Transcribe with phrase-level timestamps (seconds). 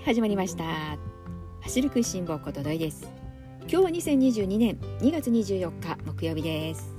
[0.00, 0.64] はい始まりました。
[1.60, 3.06] 走る食いしん坊ことどいです。
[3.68, 6.96] 今日は2022年2月24日木曜日です。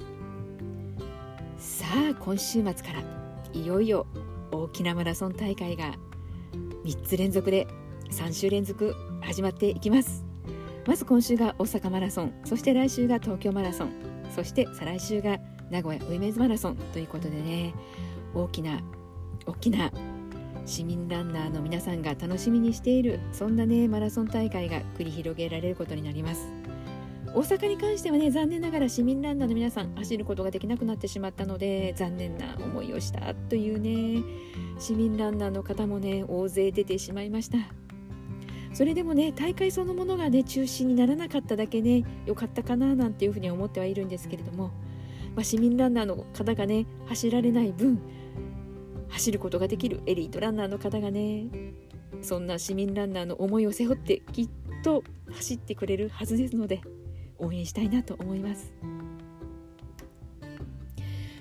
[1.58, 3.02] さあ今週末から
[3.54, 4.06] いよいよ
[4.52, 5.96] 大きなマラソン大会が
[6.86, 7.68] 3つ連続で
[8.12, 10.24] 3週連続始まっていきます。
[10.86, 13.92] まず今週が大阪マラソンそして来週が東京マラソン
[14.36, 15.40] そして再来週が
[15.72, 17.74] 名古屋ウィメンズマラソンということでね
[18.36, 18.80] 大きな
[19.48, 19.92] 大きな
[20.66, 26.48] 市民ランナーの皆さんが楽しみにしているそんなねマラソン大会が繰り広げられることになります。
[27.34, 34.22] 大阪に関してはね残念ながら市民ランナーの皆さん走ることができなくなってしまったので残念な思いをしたというね
[34.80, 37.58] 市民ランナーの方もね大勢出てしまいました。
[38.74, 44.68] それでもね大会そのものがね中止にならなかっただけね良かったかななんていうふうに思ってはいるんですけれども、
[45.36, 48.00] まあ、市民ランナーの方がね走られない分
[49.12, 51.46] 走ることができるエリートランナーの方がね。
[52.22, 54.50] そんな市民ランナーの思いを背負ってきっ
[54.84, 56.82] と走ってくれるはずですので
[57.40, 58.74] 応援したいなと思います。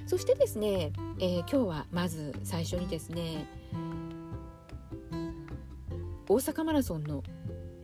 [0.07, 3.47] そしてですね、えー、今日はまず最初にですね
[6.29, 7.23] 大阪マラソンの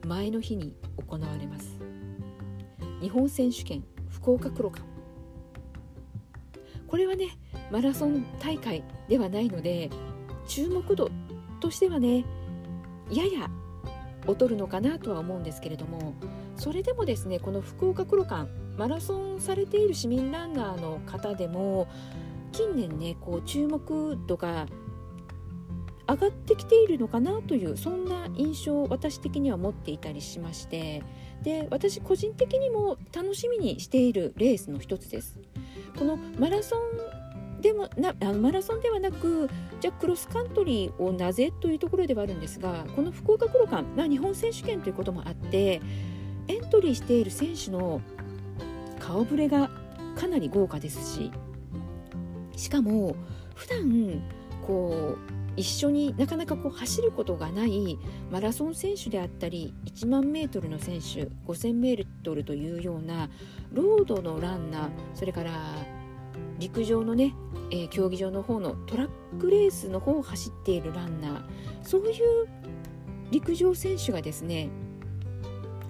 [0.06, 0.74] 前の日に
[1.06, 1.78] 行われます。
[3.00, 4.86] 日本選手権福岡黒川。
[6.86, 7.36] これはね
[7.70, 9.91] マラソン大会ではないので
[10.47, 11.11] 注目度
[11.61, 12.25] としてはね
[13.11, 13.50] やや
[14.27, 16.14] 劣るのかなとは思うんですけれども
[16.56, 21.89] それでもですねこの福岡黒館マラソンされている市民ランナーの方でも
[22.53, 24.67] 近年ねこう注目度が
[26.08, 31.03] 上がってきているのかなというそんな印象を私的には持っていたりしまして
[31.42, 35.39] で私個人的にも楽しみにしているレースの一つです。
[35.98, 36.80] このマラソン
[37.67, 39.50] でもなあのマラソンではなく
[39.81, 45.80] じゃクロスカントリーをなぜというところではあるんですがこの福岡黒館、まあ、日本選手権ということもあって
[46.46, 48.01] エントリーしている選手の
[49.01, 49.68] 顔ぶれが
[50.14, 51.33] かなり豪華ですし
[52.57, 53.17] しかも
[53.57, 54.23] 普段
[54.64, 57.98] こう一緒になかなかこう走ることがない
[58.30, 63.29] マラソン選手であったり1万メートルの選手5000メートルというような
[63.73, 65.51] ロードのランナーそれから
[66.58, 67.35] 陸上のね、
[67.70, 69.08] えー、競技場の方のトラッ
[69.40, 71.42] クレースの方を走っているランナー。
[71.82, 72.48] そういう
[73.30, 74.70] 陸上選手がですね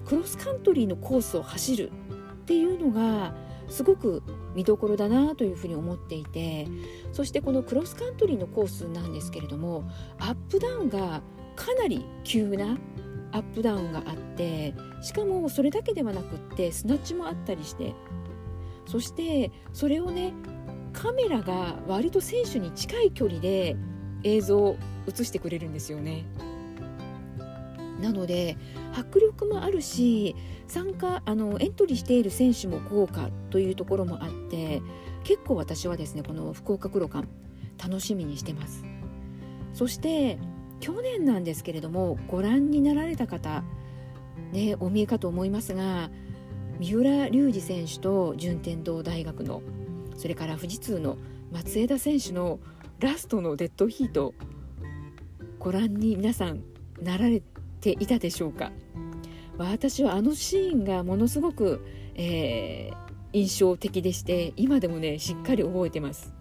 [0.05, 3.35] クロスカントリーのコースを走るっていうのが
[3.67, 4.23] すごく
[4.55, 6.67] 見どころだなというふうに思っていて
[7.11, 9.83] そしてこのクロスカントリーのコースなんですけれども
[10.17, 11.21] アップダウンが
[11.55, 12.77] かなり急な
[13.33, 17.93] アップダウンがあってしかもそれだけではなくってスナッチもあったりして
[18.85, 20.33] そしてそれをね
[20.97, 23.75] カメラが割と選手に近い距離で
[24.23, 24.77] 映像を
[25.07, 26.25] 映してくれるんですよね。
[28.01, 28.57] なので
[28.95, 30.35] 迫力もあるし
[30.67, 34.81] 参加あのエントリーしている選手も豪華というところもあって
[35.23, 37.27] 結構私はですねこの福岡黒館
[37.83, 38.83] 楽しみにしてます
[39.73, 40.37] そして
[40.79, 43.63] 去年なんですけれどもご覧になられた方
[44.51, 46.11] ねお見えかと思いますが
[46.79, 49.63] 三浦龍司選手と順天堂大学の
[50.17, 51.17] それから富士通の
[51.51, 52.59] 松枝選手の
[52.99, 54.33] ラストのデッドヒート
[55.59, 56.63] ご覧に皆さん
[57.01, 57.41] なられ
[57.79, 58.71] ていたでしょうか？
[59.57, 61.85] 私はあのシーンがものすごく、
[62.15, 62.95] えー、
[63.33, 66.33] 印象的でして今でもねしっかり覚えてます。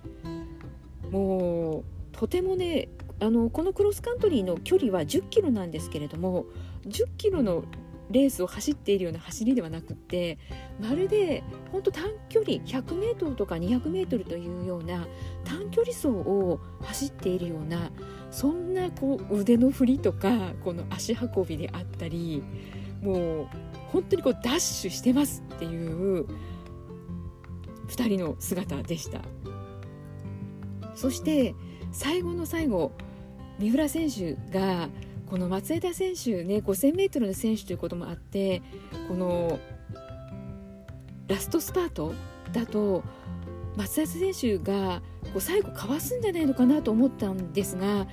[1.10, 2.88] もうとてもね
[3.20, 6.46] あのこのクロスカントリーの距離は1 0キロなんですけれども
[6.86, 7.64] 1 0キロの
[8.10, 10.38] レースを走っているような走りではなくって
[10.80, 15.06] まるで本当短距離 100m とか 200m というような
[15.44, 17.90] 短距離走を走っているような
[18.30, 22.42] そんなこう腕の振りとかこの足運びであったり
[23.02, 23.48] もう
[23.92, 26.26] 本当にこうダッシュしてますっていう
[27.88, 29.20] 2人の姿でした。
[30.94, 31.54] そして
[31.92, 32.92] 最後の最後
[33.58, 34.88] 三浦選手が
[35.26, 38.62] この松枝選手ね 5000m の選手ということもあって
[39.08, 39.58] この
[41.28, 42.14] ラストスパート
[42.52, 43.02] だと
[43.76, 48.06] 松枝選手がこう最後かわすんじゃないのかなと思ったんですが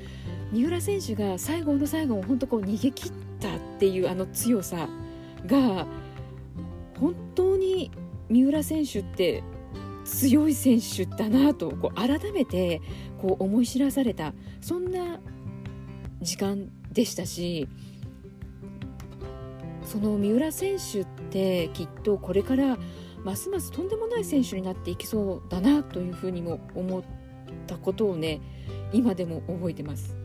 [0.51, 4.87] 三浦選手が最後の最後も本当こう逃げ切ったっていうあの強さ
[5.45, 5.87] が
[6.99, 7.91] 本当に
[8.29, 9.43] 三浦選手って
[10.05, 12.81] 強い選手だなとこう改めて
[13.21, 15.19] こう思い知らされたそんな
[16.21, 17.67] 時間でしたし
[19.83, 22.77] その三浦選手ってきっとこれから
[23.23, 27.03] ますますとんでもない選手になっていきそうだなというふうにも思っ
[27.67, 28.41] たことをね
[28.91, 30.15] 今でも覚えてます。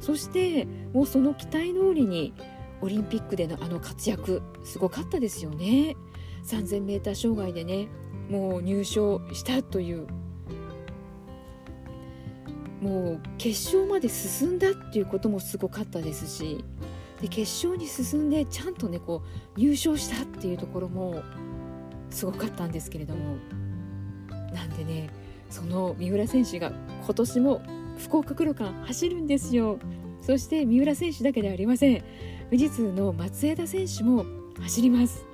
[0.00, 2.32] そしてもうその期待通りに
[2.80, 5.96] オリンピックでのあの活躍すごかったですよね。
[6.46, 7.88] 3000m 障害でね
[8.30, 10.06] もう入賞したという
[12.80, 16.64] もう決勝まで進んだっていうこともすごかったですし
[17.20, 19.22] で決勝に進んでちゃんとねこ
[19.56, 21.22] う入賞したっていうところも
[22.08, 23.36] すごかったんですけれども
[24.52, 25.10] なんでね
[25.50, 26.72] その三浦選手が
[27.04, 27.62] 今年も
[27.98, 29.78] 福岡黒館走るんですよ。
[30.22, 32.04] そして三浦選手だけではありません。
[32.50, 34.24] 富士通の松枝選手も
[34.60, 35.24] 走ります。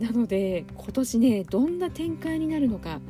[0.00, 3.00] なので今年ねどんな展開になるのか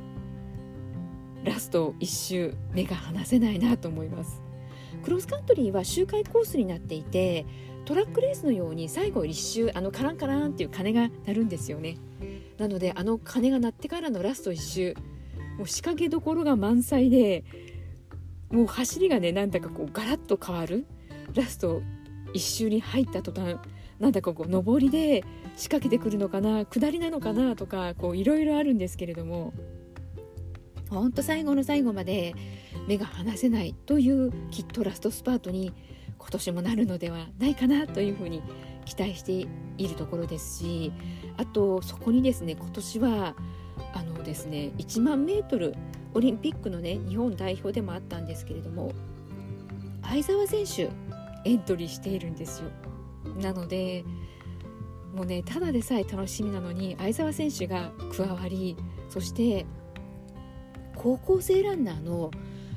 [1.47, 4.43] ラスト1周目が離せないなと思います。
[5.03, 7.47] クロスカントリーは周回コースになっていて
[7.85, 11.97] トラックレースのように最後1周あのカランカランっていう鐘が鳴るんですよね。
[12.59, 14.95] なのであの鐘が鳴ってからのラスト1周
[15.57, 17.45] もう仕掛けどころが満載で
[18.51, 20.85] もう走りがねなんだかこうガラッと変わる
[21.35, 21.81] ラスト
[22.35, 23.57] 1周に入った途端
[24.01, 25.25] なんだかこう上りで
[25.57, 29.55] 仕掛けてくるのかな下りなのかなとかいろいろあるんですけれども
[30.91, 32.35] ほんと最後の最後まで
[32.87, 35.73] 目が離せないというきっとラストスパートに
[36.19, 38.43] 今年もなるのではないかなというふうに
[38.85, 39.33] 期待して
[39.79, 40.93] いるところですし
[41.37, 43.35] あとそこにですね今年は
[43.93, 45.75] あのですね1万メートル
[46.15, 48.93] オリンピックのね日本代表でもあったんですけれども
[50.03, 50.89] 相澤選手
[51.45, 52.71] エントリーしているんですよ。
[53.41, 54.05] なので
[55.15, 58.77] もうねただでさえ楽しみなのに相澤選手が加わり
[59.09, 59.67] そして
[60.97, 62.31] 高校生ランナーの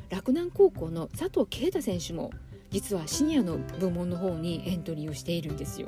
[0.09, 2.31] 洛南高校の佐藤圭太選手も
[2.71, 5.87] 実はシニアの部門の方にエントリーをしているんですよ。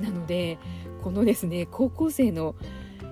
[0.00, 0.58] なので
[1.02, 2.54] このですね高校生の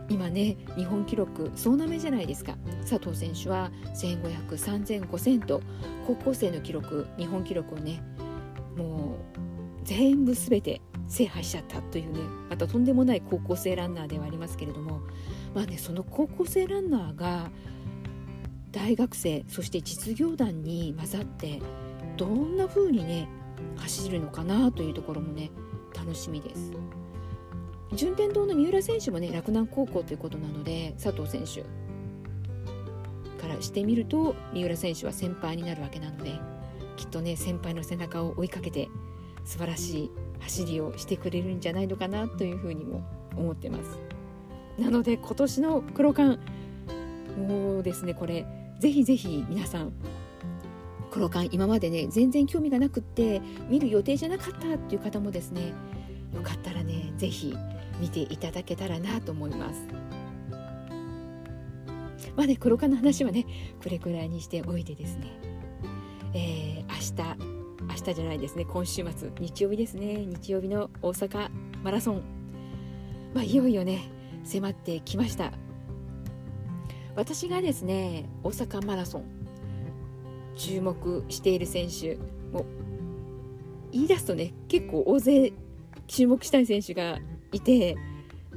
[0.08, 2.56] 今ね日本記録総なめじゃないですか。
[2.88, 5.62] 佐藤選手は1500、3000、5000と
[6.06, 8.02] 高校生の記録日本記録をね
[8.76, 9.36] もう
[9.84, 12.20] 全部全て制覇しちゃったというね
[12.50, 15.00] またとんでもない高校生ランナーではありますけれども
[15.54, 17.50] まあねその高校生ランナーが
[18.76, 21.62] 大学生そして実業団に混ざって
[22.18, 23.26] どんな風にね
[23.78, 25.50] 走るのかなというところもね
[25.96, 26.72] 楽しみです。
[27.94, 31.62] 順天堂の三浦選手もね洛南高校ということなので佐藤選手
[33.40, 36.32] からしてみると三浦選手は先輩になるわけなので
[36.96, 38.88] きっとね先輩の背中を追いかけて
[39.44, 43.02] 素晴らしい走りをしてくれるんじゃないのかなというふうにも
[43.36, 43.98] 思ってます
[44.78, 46.40] なので今年の黒缶
[47.38, 48.44] もうですねこれ
[48.78, 49.92] ぜひぜひ皆さん
[51.10, 55.72] 黒缶今までね全然興味がなくって見る予定じゃなかったっていう方もですね
[56.34, 57.56] よかったらねぜひ
[58.00, 59.86] 見ていただけたらなと思います。
[62.34, 63.46] まあね黒缶の話はね
[63.82, 65.26] これくらいにしておいてですね、
[66.34, 67.56] えー、明日
[67.88, 70.26] 明日じゃないですね今週末日曜日ですね。
[70.26, 71.48] 日曜日の大阪
[71.82, 72.22] マラソン、
[73.32, 74.10] まあ、いよいよね
[74.44, 75.52] 迫ってきました。
[77.16, 79.24] 私がですね大阪マラソン
[80.54, 82.16] 注目している選手
[82.52, 82.66] も
[83.90, 85.52] 言い出すとね結構大勢
[86.06, 87.18] 注目したい選手が
[87.52, 87.96] いて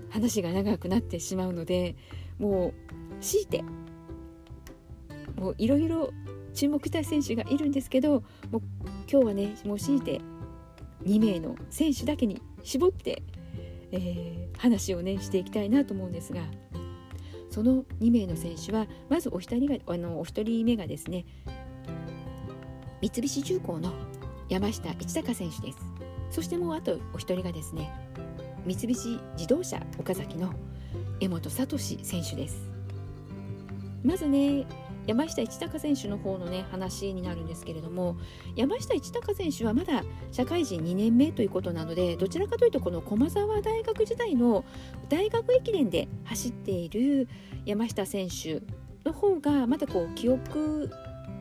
[0.10, 1.96] 話が長くなってしまうので
[2.38, 2.74] もう
[3.22, 3.64] 強いて
[5.38, 6.12] もういろいろ
[6.54, 8.62] 注目したい選手がいるんですけどもう
[9.10, 10.20] 今日はねもう強いて
[11.06, 13.24] 2名の選手だけに絞って、
[13.92, 16.42] えー、話をねしていきたいなと思うんですが
[17.60, 21.26] その2名の選手はまずお一人があのお一人目がですね
[23.02, 23.92] 三菱重工の
[24.48, 25.78] 山下一貴選手です。
[26.32, 27.92] そしてもうあとお一人がですね
[28.66, 30.54] 三菱自動車岡崎の
[31.20, 32.72] 江本聡選手です。
[34.06, 34.66] まずね
[35.10, 38.16] 山下一貴選手の方のね話になるんですけれども
[38.56, 44.64] 山下一貴選手はまだ社会人2年目ということなのでどちらかというとこの駒澤大学時代の
[45.10, 47.28] 大学駅伝で走っている
[47.66, 48.62] 山下選手
[49.04, 50.92] の方がまだこう記憶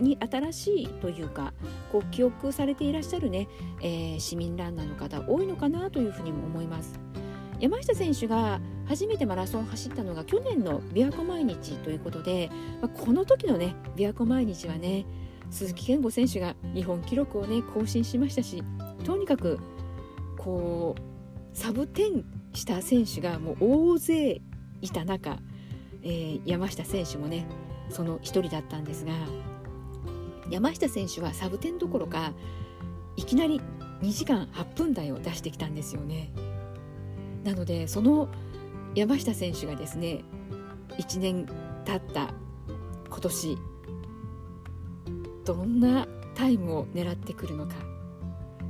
[0.00, 1.52] に新しいというか
[1.92, 3.48] こう記憶されていらっしゃるね、
[3.82, 6.98] えー、市民ランナーの方多いのかなというふうにも思います。
[7.60, 12.50] 山下選手が初めてマラソンを走ったのが去年の琵琶湖毎日ということで、
[12.80, 15.04] まあ、この時のね琵琶湖毎日はね
[15.50, 18.62] 鈴木健吾選手が日本記録をね更新しましたし
[19.04, 19.58] とにかく
[20.38, 22.24] こうサブ10
[22.54, 24.40] した選手がもう大勢
[24.80, 25.38] いた中、
[26.02, 27.46] えー、山下選手もね
[27.90, 29.12] その一人だったんですが
[30.50, 32.32] 山下選手はサブ10どころか
[33.16, 33.60] いきなり
[34.02, 36.30] 2時間8分台を出してきたんですよね。
[37.48, 38.28] なのでその
[38.94, 40.22] 山下選手がですね
[40.98, 41.46] 1年
[41.86, 42.34] 経った
[43.08, 43.58] 今年
[45.46, 47.74] どんなタイムを狙ってくるのか。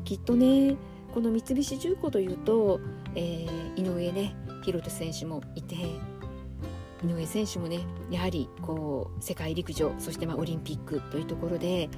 [0.04, 0.76] きっとね
[1.12, 2.80] この三菱重工というと、
[3.16, 7.80] えー、井上ね弘斗選手もいて井上選手もね
[8.11, 11.90] やはりこう世界陸上そしてまあオリンピックというところで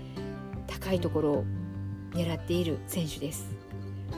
[0.67, 1.45] 高いところを
[2.13, 3.60] 狙っている選手です。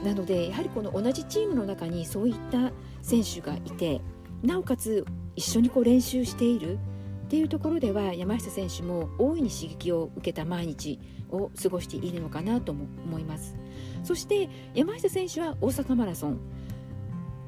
[0.03, 4.01] なのでやはりこの同じチームの中にそういった選手がいて
[4.41, 5.05] なおかつ
[5.35, 6.77] 一緒にこう練習している
[7.25, 10.99] っていうところでは山下選手も大いに刺激を受けた毎日
[11.31, 13.55] を過ごしているのかなとも思います。
[14.03, 16.39] そして山下選手は大阪マラソン。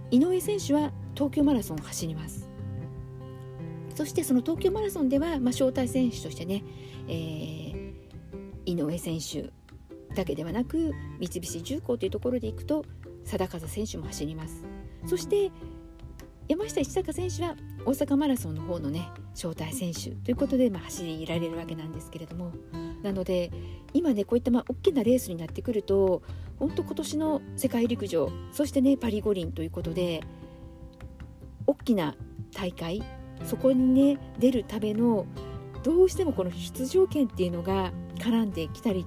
[0.10, 2.50] 井上選手は東京マラソンを走ります。
[3.94, 6.64] そしてその東京マラソンでは、まあ、招待選手としてね、
[7.08, 7.94] えー、
[8.66, 9.52] 井上選手
[10.16, 12.86] だけではなく三菱重工というところでいくと
[13.26, 14.64] 定和選手も走ります。
[15.06, 15.52] そして
[16.48, 17.56] 山下一貴選手は
[17.86, 22.52] 大阪マラソンの方のね招待選手ということで、まあ、走られるわけなんですけれども。
[23.04, 23.52] なので
[23.94, 26.24] 今ねこういったまあ大きなレースになってくると
[26.58, 30.22] 本当今年の世界陸上そしてねパリ五輪ということで
[31.68, 32.16] 大きな
[32.54, 33.04] 大会
[33.44, 35.28] そこにね出るための
[35.84, 39.06] どうしてもこの出場権っていうのが絡んできたり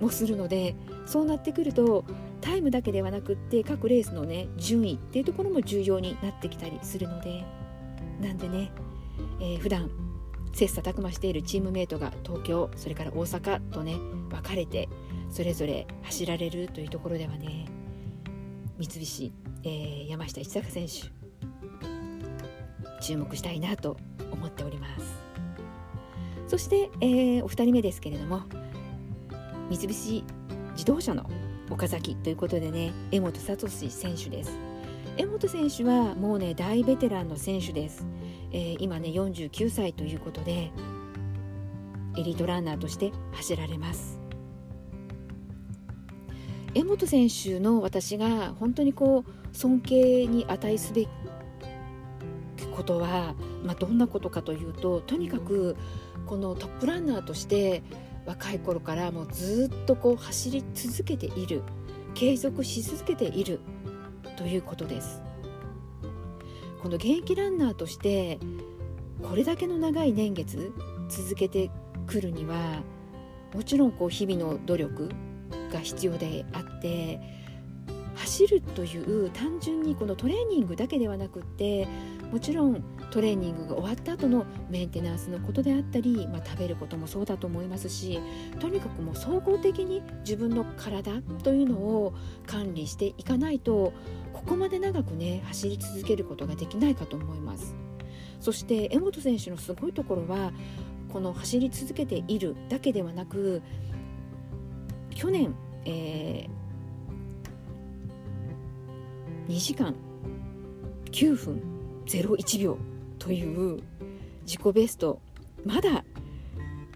[0.00, 0.74] もするので
[1.06, 2.04] そうなってくると
[2.40, 7.44] タイムだけではなくって各レースのね順位っていうところも重要になってきたりするので
[8.20, 8.70] なんでね、
[9.40, 9.90] えー、普段
[10.52, 13.94] 切磋琢磨しているチームメートが東京それから大阪とね
[14.30, 14.88] 分かれて
[15.30, 17.66] それぞれ走られるというところではね
[18.78, 19.32] 三菱、
[19.64, 21.10] えー、山下一坂選手
[23.02, 23.96] 注目したいなと
[24.32, 25.26] 思っております。
[26.48, 28.42] そして、えー、お二人目ですけれども
[29.70, 30.24] 三菱
[30.72, 31.28] 自動車の
[31.70, 34.58] 岡崎ということでね江本聡選手です。
[35.16, 38.06] 江本選手はもうね大ベテランの選手です、
[38.52, 40.70] えー、今ね49歳ということで
[42.18, 44.20] エリートランナーとして走られます。
[46.74, 51.08] 江本選手の私が本当にこう尊敬に値すべき
[52.76, 55.76] ことは、まあ、どんなことかというととにかく
[56.26, 57.82] このトップランナーとして
[58.26, 61.62] 若い頃からもうずっとこう走り続けている
[62.14, 63.60] 継続し続けている
[64.36, 65.22] ということです。
[66.82, 68.38] この現役ランナーとして
[69.22, 70.72] これだけの長い年月
[71.08, 71.70] 続けて
[72.06, 72.82] くるには
[73.54, 75.08] もちろんこう日々の努力
[75.72, 77.18] が必要であって
[78.14, 81.88] 走るという単純にこのトレーニングだけではなくって
[82.30, 88.20] もちろんトレーニングが終わった後のメンテナンスのことであったり、まあ、食べることもそうだと思いますし
[88.60, 92.14] とにかくもう総合的に自分の体というのを
[92.46, 93.92] 管理していかないと
[94.32, 97.74] ここまで長くね走り続けることができないかと思います。
[98.40, 100.52] そして江本選手のすごいところは
[101.12, 103.62] この走り続けているだけではなく
[105.10, 105.54] 去年、
[105.86, 109.94] えー、2時間
[111.10, 111.62] 9分
[112.04, 112.95] 01秒。
[113.26, 113.82] という
[114.42, 115.20] 自己ベスト
[115.64, 116.04] まだ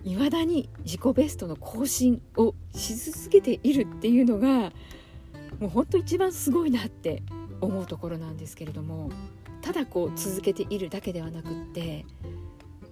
[0.05, 4.71] 未だに自己ベストの更新をし続けているっていうのが
[5.59, 7.25] もう本当一番すごいなって
[7.61, 9.11] 思うところなんですけれども
[9.61, 12.07] ただこう続けているだけではなくって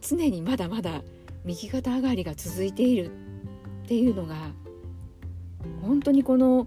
[0.00, 1.02] 常にまだまだ
[1.44, 3.12] 右肩上がりが続いている
[3.84, 4.34] っていうのが
[5.82, 6.66] 本当にこの、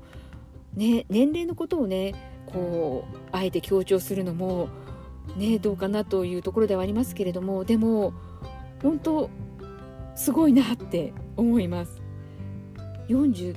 [0.74, 2.14] ね、年齢のことをね
[2.46, 4.70] こうあえて強調するのも
[5.36, 8.14] ねどうかなというところではありますけれどもでも
[8.82, 9.30] 本当
[10.16, 12.02] すごいなって思います。
[13.08, 13.56] 49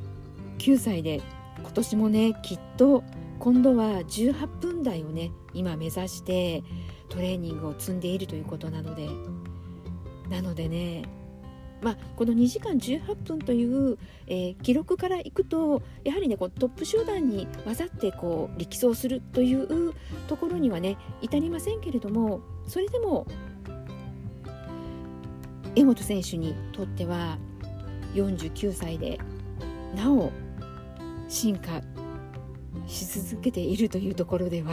[0.78, 1.20] 歳で
[1.58, 3.04] 今年もねきっと
[3.38, 6.62] 今度は18分台をね今目指して
[7.08, 9.08] トレーニングを積んでいるということなので
[10.30, 11.04] なのでね
[11.84, 19.92] まあ、この2時間18分という、えー、記録からいくとやはりねこうトップ集団に混ざってこう力走するという
[20.26, 23.26] ところにはね至りませんけれどもそれでも
[25.76, 27.36] 江本選手にとっては
[28.14, 29.20] 49歳で
[29.94, 30.32] なお
[31.28, 31.82] 進化
[32.86, 34.72] し続けているというところでは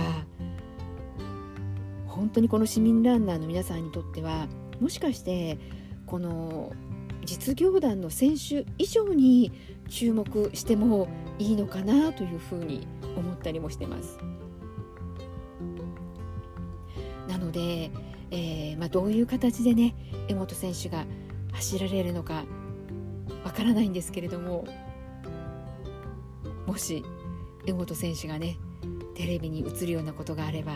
[2.07, 4.47] 本当にこの市民ランナーの皆さんにとっては
[4.79, 5.59] もしかして
[6.05, 6.71] この
[7.23, 9.51] 実業団の選手以上に
[9.89, 11.07] 注目しても
[11.39, 14.17] いいのかなというふうに思ったりもしてます。
[17.27, 17.91] なので、
[18.31, 19.95] えー、まあ、どういう形でね
[20.27, 21.05] 江本選手が
[21.53, 22.45] 走られるのか
[23.43, 24.65] わからないんですけれども
[26.65, 27.03] もし
[27.65, 28.57] 江本選手がね
[29.15, 30.73] テレビに映るようなことがあれば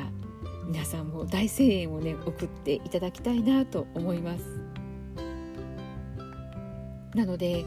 [0.65, 4.64] 皆さんも大声援をね送っていただきたいなと思います。
[7.15, 7.65] なので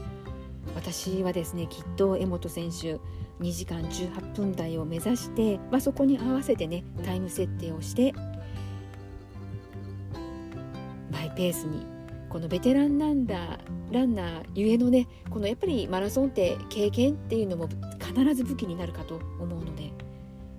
[0.75, 2.99] 私はですねきっと江本選手
[3.41, 8.13] 2時間18分台を目指して、まあ、そこに合わせてねタイム設定をして
[11.11, 11.85] マイペースに
[12.29, 13.59] このベテランランナー
[13.91, 17.67] ランナーゆえのねこのやっぱりマラソンって経験っていうのも
[17.99, 19.91] 必ず武器になるかと思うので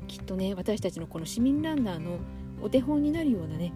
[0.09, 2.19] きっとね私たちのこの市民ランナーの
[2.61, 3.73] お手本になるようなね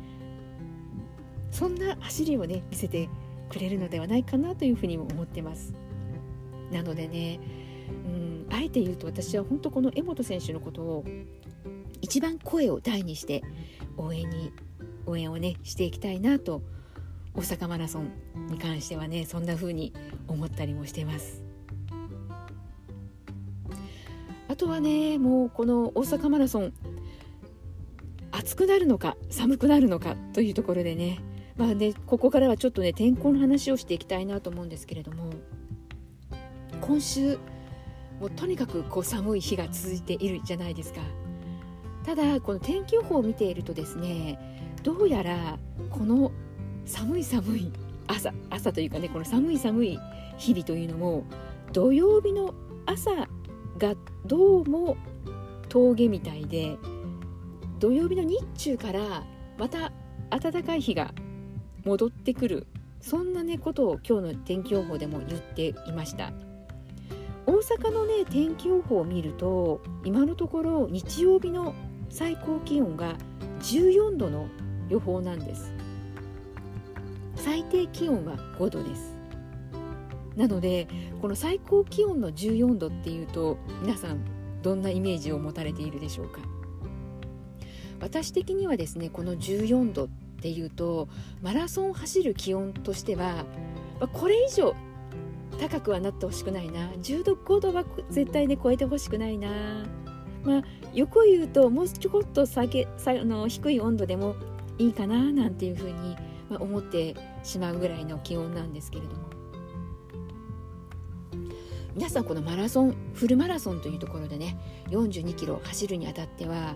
[1.52, 3.08] そんな走りをね見せて
[3.48, 5.74] くれるのではないかなというふうにも思ってます。
[6.72, 7.40] なのでね
[8.06, 11.04] うんあえて言うと私は本当この江本選手のことを
[12.00, 13.42] 一番声を大にして
[13.96, 14.52] 応援に
[15.06, 16.62] 応援をねしていきたいなと
[17.34, 18.10] 大阪マラソン
[18.48, 19.92] に関してはねそんな風に
[20.28, 21.42] 思ったりもしてます。
[24.48, 26.72] あとはねもうこの大阪マラソン
[28.30, 31.18] 暑くなるのか寒くなるのかというところでね
[31.56, 35.30] まあねここからはちょっとね天候の話をしていきたいなと思うんですけれども
[36.80, 37.38] 今週
[38.20, 41.00] もうとにかくこう寒い日が続いているじゃないですか。
[42.04, 44.38] ただこの天気予報を見ているとですね
[44.82, 45.58] どうやら
[45.90, 46.32] この
[46.84, 47.72] 寒い寒い
[48.06, 49.98] 朝朝というかねこの寒い寒い
[50.36, 51.24] 日々というのも
[51.72, 53.10] 土曜日の朝
[53.78, 53.94] が
[54.26, 54.98] どうも
[55.70, 56.76] 峠みたいで
[57.78, 59.24] 土曜日の日中から
[59.58, 59.90] また
[60.30, 61.14] 暖かい日が
[61.84, 62.66] 戻ってくる。
[63.00, 66.32] そんなねことを今日の天気予報でも言っていました。
[67.46, 71.74] 大阪のね天気予報を見ると今のところ日曜日の
[72.08, 73.16] 最高気温が
[73.60, 74.48] 14度の
[74.88, 75.72] 予報なんです。
[77.36, 79.14] 最低気温は5度です。
[80.36, 80.88] なので
[81.20, 84.24] この最高気温の14度っていうと皆さん
[84.62, 86.40] どんなイメージを持たれているでしょうか。
[88.00, 90.08] 私的にはですねこの14度っ
[90.44, 91.08] ていうと
[91.40, 93.46] マラソン走る気温としては
[94.12, 94.74] これ以上
[95.58, 96.90] 高くはなってほしくないな。
[97.02, 99.48] 10度5度は絶対ね超えてほしくないな。
[100.42, 104.36] まあ横言うともうちょこっと下げさあの低い温度でも
[104.76, 106.14] いいかななんていうふうに、
[106.58, 109.30] 思ってしまうぐらいの気温なんですけれども。
[111.94, 114.58] 皆さんこのマラソンフルマラソンというところでね
[114.90, 116.74] 42キロ走るにあたっては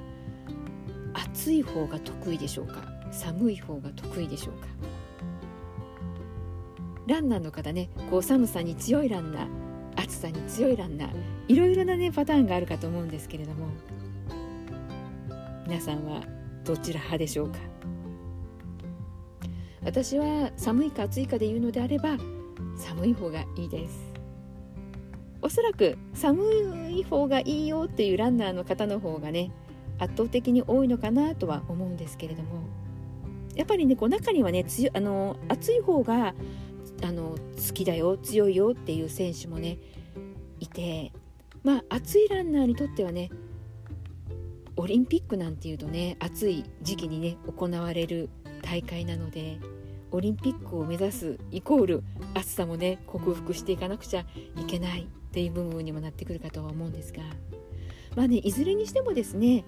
[1.12, 2.97] 暑い方が得意でしょうか？
[3.10, 4.68] 寒い方が得意でしょうか？
[7.06, 9.48] ランナーの方ねこう寒さに強いランナー
[9.96, 11.10] 暑さに強いランナー
[11.48, 13.66] いろいろなねパターンがあるかと思うんですけれども
[15.66, 16.22] 皆さんは
[16.64, 17.58] どちら派でしょうか？
[19.82, 22.16] 私は寒いか暑いかで言うのであれば
[22.76, 24.12] 寒い方がいいです。
[25.40, 29.50] おそらく寒い方がいいよっていうランナーの方の方がね
[29.98, 32.64] 圧倒的に多いのかなとは思うんですけれども
[33.58, 36.32] やっぱりねこう中にはね強あの暑い方が
[37.02, 39.78] あの好きだよ強いよっていう選手もね
[40.60, 41.12] いて
[41.64, 43.30] まあ暑いランナーにとってはね
[44.76, 48.30] オリンピックなんていうとね暑い時期にね行われる
[48.62, 49.58] 大会なので
[50.12, 54.24] オリンピックを目指すイコール暑さもね克服していかなくちゃ
[54.56, 57.22] いけないっていう部分にもなってくるかとは思うんですが
[58.14, 59.64] まあねいずれにしてもですね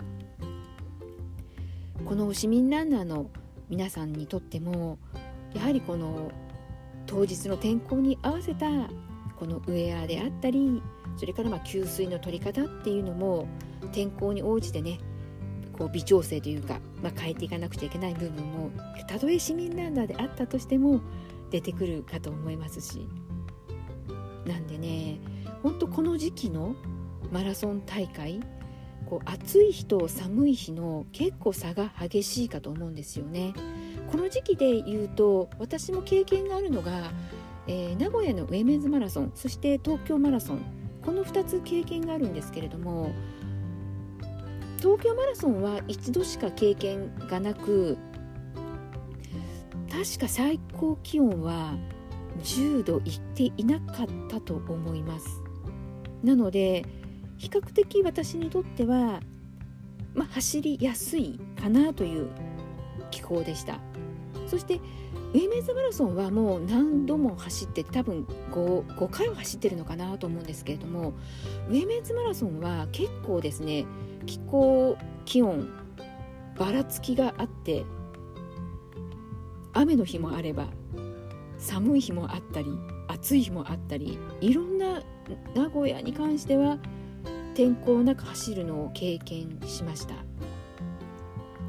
[2.05, 3.31] この市民ランナーの
[3.71, 4.99] 皆さんにとっても
[5.55, 6.31] やはりこの
[7.07, 8.67] 当日の天候に合わせた
[9.37, 10.83] このウェアであったり
[11.17, 13.49] それからま給水の取り方っていうのも
[13.93, 14.99] 天候に応じてね
[15.73, 18.71] こう微調整というか、まあ、変えていかなくちゃいけない部分も
[19.09, 21.01] たとえ市民ランナーであったとしても
[21.51, 23.09] 出てくるかと思いますし。
[24.47, 25.21] なんでね
[25.63, 26.75] ほんとこの時期の
[27.31, 28.41] マラソン大会
[29.11, 33.53] こう暑い日と寒い日の結構差が激しいかと思うんですよね。
[34.13, 37.11] この時期で言うと私も経験があるのが、
[37.67, 40.61] えー、名古屋のウェメンズマラソンそして東京マラソン
[41.05, 43.13] この2つ経験があるんですけれども
[44.79, 47.99] 東京マラソンは一度しか経験がなく
[49.91, 51.77] 確か最高気温は
[52.43, 55.27] 10度いっていなかったと思います
[56.25, 56.85] なので
[57.41, 59.21] 比較的私にとっては、
[60.15, 62.29] まあ、走りやすいかなという
[63.11, 63.81] 気候でした。
[64.47, 71.15] そしてウェイメンズマラソンはもう何度も走って多分 5, 5回は走ってるのかなと思うんですけれども
[71.69, 73.87] ウェイメンズマラソンは結構ですね
[74.27, 75.69] 気候気温
[76.59, 77.85] ばらつきがあって
[79.73, 80.67] 雨の日もあれば
[81.59, 82.67] 寒い日もあったり
[83.07, 85.01] 暑い日もあったりいろんな
[85.55, 86.79] 名古屋に関しては
[87.55, 90.15] 天候なく走るのを経験しました。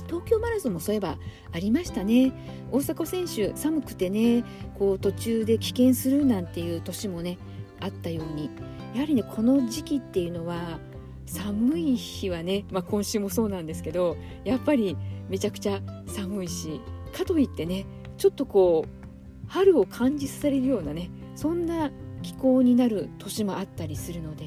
[0.07, 1.17] 東京マラソンもそういえば
[1.53, 2.31] ありましたね。
[2.71, 4.43] 大迫選手寒くてね
[4.77, 7.37] こう途中で棄権するなんていう年もね
[7.79, 8.49] あったように。
[8.93, 10.79] やはりねこの時期っていうのは
[11.25, 14.97] 寒い日はね、まあ、今週もそうなんですけどやっぱり
[15.29, 16.81] めちゃくちゃ寒いし
[17.13, 17.85] かといってね
[18.17, 21.89] ちょっとこう春を感じさせるようなねそんな
[22.21, 24.45] 気候になる年もあったりするので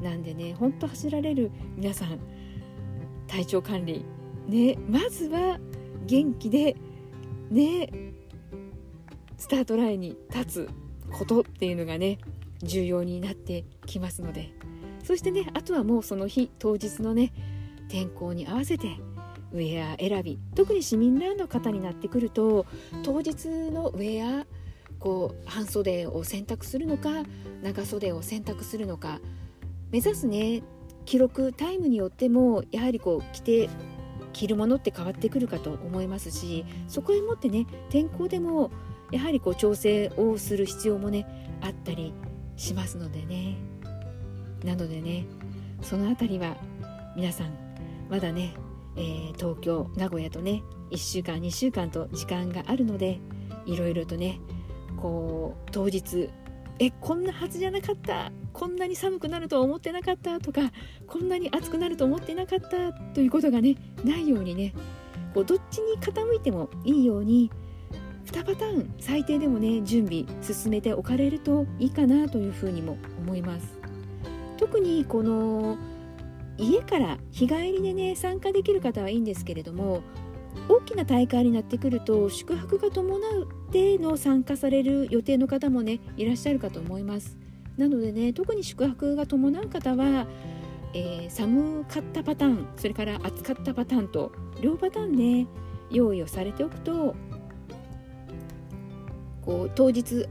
[0.00, 2.18] なんでねほんと走られる皆さん
[3.26, 4.04] 体調管理
[4.46, 5.58] ねまずは
[6.06, 6.76] 元気で
[7.50, 7.90] ね
[9.36, 10.70] スタートラインに立つ
[11.12, 12.18] ことっていうのがね
[12.62, 14.52] 重要になってきますので。
[15.08, 17.32] そしてねあとはもうその日当日のね
[17.88, 18.98] 天候に合わせて
[19.52, 22.66] ウェア選び特に市民ランの方になってくると
[23.02, 24.46] 当日のウェア
[24.98, 27.08] こう半袖を選択するのか
[27.62, 29.20] 長袖を選択するのか
[29.90, 30.62] 目指すね
[31.04, 33.68] 記録タイムによってもやはりこう着て
[34.32, 38.70] 着るものって変わってくるかと思いますしそこへもってね天候でも
[39.10, 41.26] やはりこう調整をする必要もね
[41.62, 42.12] あったり
[42.56, 43.56] しますのでね。
[44.64, 45.24] なのでね
[45.80, 46.56] その辺りは
[47.16, 47.52] 皆さん
[48.10, 48.54] まだね
[48.98, 53.20] えー、東京名古屋とね1週間2週間と時間があるので
[53.64, 54.40] いろいろとね
[54.96, 56.28] こう当日
[56.78, 58.30] えこんなはずじゃなかった。
[58.58, 60.72] こんなに寒くなるとは思ってなかったとか
[61.06, 64.74] こんなに暑くなると思ってなかったということがねないようにね
[65.32, 67.52] こうどっちに傾いてもいいように
[68.26, 73.78] 2パターン最低でもね準備進めておかれるといいかなというふうにも思います。
[74.56, 75.78] 特にこの
[76.56, 80.02] 家から日帰りでね参加できる方はいいんですけれども
[80.68, 83.20] 大きな大会になってくると宿泊が伴っ
[83.70, 87.36] ての参加される予定の方もねいらっしゃるかと思います。
[87.76, 90.26] なのでね特に宿泊が伴う方は、
[90.94, 95.46] えー、寒かったパターンそれから暑かったパターンと両パターンね
[95.90, 97.14] 用意をされておくと
[99.42, 100.26] こう当日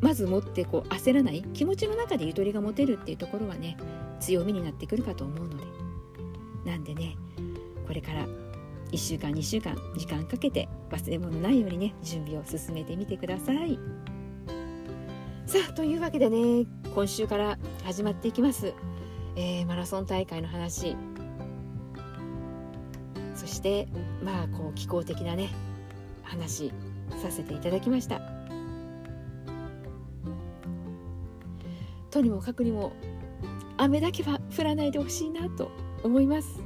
[0.00, 3.76] まず持ってこう焦らない気持ちの中でゆとりが持てるっていうところはね
[4.20, 5.64] 強みになってくるかと思うので
[6.64, 7.16] なんでね
[7.86, 8.26] これから
[8.92, 13.78] 1週間2週間時間かけて忘れ物ないようにね準備を進めてみてください。
[15.46, 18.74] さあというわけでね今週から始まっていきます、
[19.36, 20.96] えー、マラソン大会の話。
[23.34, 23.86] そして
[24.24, 25.50] まあこう気候的なね
[26.22, 26.72] 話
[27.22, 28.20] させていただきました。
[32.10, 32.92] とにもかくにも
[33.76, 35.70] 雨だけは降らないでほしいなと
[36.02, 36.65] 思います。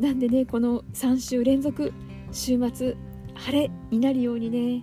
[0.00, 1.92] なんでねこの3週連続
[2.32, 2.96] 週末
[3.34, 4.82] 晴れになるようにね。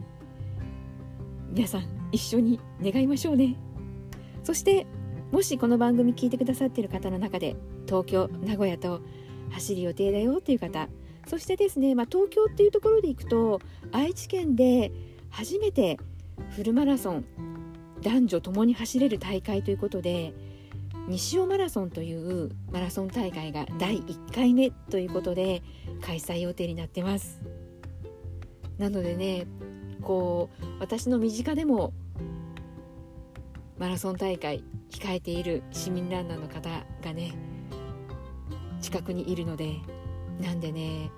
[1.49, 3.56] 皆さん一緒に願いましょうね。
[4.43, 4.86] そして
[5.32, 7.56] もしこの番組聞いてくださっている方の中で
[7.88, 9.01] 東京名古屋と
[9.49, 10.88] 走る予定だよっていう方
[11.27, 13.60] そしてですね、まあ、東京っていうところで行くと
[13.91, 14.91] 愛知県で
[15.30, 15.99] 初めて
[16.51, 17.25] フルマラソン
[18.01, 20.34] 男女ともに走れる大会ということで
[21.08, 25.63] 西尾マラソンというマラソン大会が第1回目ということで
[26.02, 27.41] 開催予定になってます。
[28.78, 29.48] なのでね
[30.02, 31.93] こう私の身近でも
[33.78, 36.70] マラソン大会控えている市民ランナーの方
[37.04, 37.34] がね
[38.82, 39.78] 近くにいるので
[40.41, 41.10] なんでね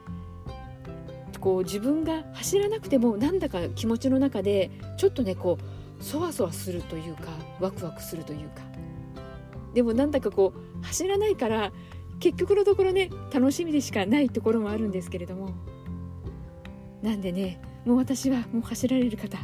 [1.40, 5.58] こう自分が走らなくてもなんだか気持ちの中でちょっとねこ
[6.00, 7.24] うそわそわするというか
[7.60, 8.69] ワクワクするというか
[9.74, 11.72] でもなんだかこう走らないから
[12.20, 15.54] 結局のところね楽しみでしかないところもあるんですけれども。
[17.02, 19.38] なんでねもう私はもう走られる方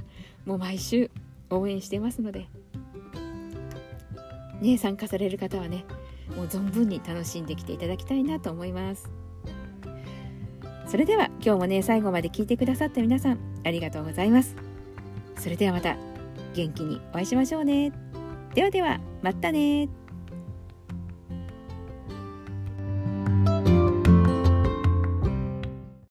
[0.45, 1.09] もう毎週
[1.49, 2.47] 応援してますので。
[4.61, 5.85] ね参加される方はね
[6.35, 9.09] もう存分に楽しんできていただきたいなと思います。
[10.87, 14.55] それでは今日もね最後まで聞いてくださった皆さんありがとうございます。
[15.37, 15.97] それではまた
[16.53, 17.91] 元気にお会いしましょうね。
[18.53, 19.89] ではではまたね。